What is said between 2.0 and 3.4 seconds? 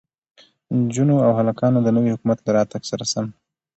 حکومت له راتگ سره سم